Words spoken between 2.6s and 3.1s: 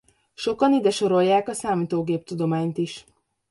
is.